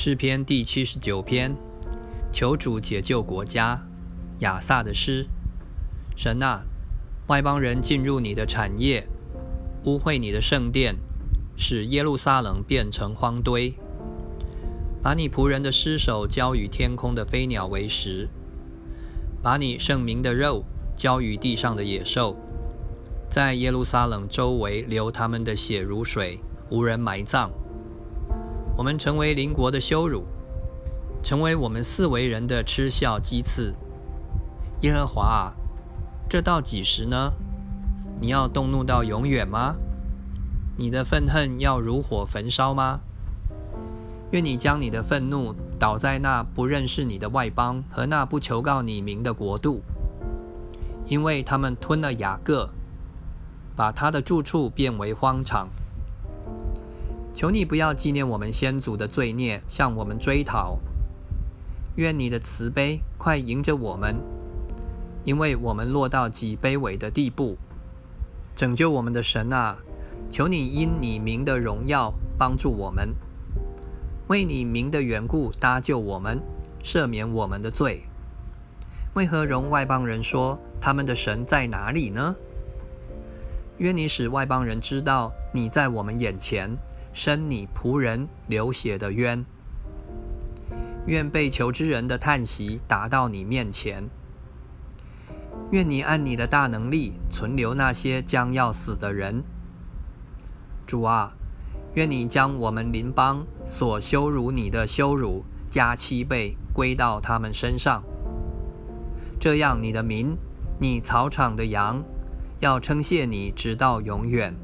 [0.00, 1.56] 诗篇第七十九篇，
[2.32, 3.84] 求主解救国家。
[4.38, 5.26] 亚萨的诗：
[6.16, 6.60] 神啊，
[7.26, 9.08] 外邦人进入你的产业，
[9.86, 10.94] 污秽你的圣殿，
[11.56, 13.74] 使耶路撒冷变成荒堆，
[15.02, 18.28] 把你仆人的尸首交与天空的飞鸟为食，
[19.42, 22.36] 把你圣明的肉交与地上的野兽，
[23.28, 26.38] 在耶路撒冷周围流他们的血如水，
[26.70, 27.50] 无人埋葬。
[28.78, 30.22] 我们成为邻国的羞辱，
[31.20, 33.74] 成为我们四维人的嗤笑讥刺。
[34.82, 35.52] 耶和华啊，
[36.30, 37.32] 这到几时呢？
[38.20, 39.74] 你要动怒到永远吗？
[40.76, 43.00] 你的愤恨要如火焚烧吗？
[44.30, 49.82] 愿你将你的愤怒倒在那不认识你的外邦和那不求告你名的国度，
[51.08, 52.70] 因为他们吞了雅各，
[53.74, 55.68] 把他的住处变为荒场。
[57.38, 60.76] 求你不要纪念我们先祖的罪孽，向我们追讨。
[61.94, 64.16] 愿你的慈悲快迎着我们，
[65.22, 67.56] 因为我们落到极卑微的地步。
[68.56, 69.78] 拯救我们的神啊，
[70.28, 73.14] 求你因你名的荣耀帮助我们，
[74.26, 76.42] 为你名的缘故搭救我们，
[76.82, 78.02] 赦免我们的罪。
[79.14, 82.34] 为何容外邦人说他们的神在哪里呢？
[83.76, 86.76] 愿你使外邦人知道你在我们眼前。
[87.18, 89.44] 生你仆人流血的冤，
[91.06, 94.08] 愿被求之人的叹息达到你面前。
[95.72, 99.42] 愿你按你的大能力存留那些将要死的人。
[100.86, 101.32] 主啊，
[101.94, 108.04] 愿你将我们邻邦所羞辱你的羞辱加七倍归到他们身上。
[109.40, 110.36] 这样，你的民，
[110.80, 112.04] 你草场的羊，
[112.60, 114.54] 要称谢你直到永远。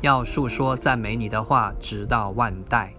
[0.00, 2.94] 要述说赞美你的话，直到万代。